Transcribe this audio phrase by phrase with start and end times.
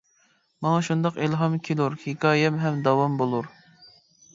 [0.65, 3.57] ماڭا شۇنداق ئىلھام كېلۇر، ھېكايەم ھەم داۋام بولۇر.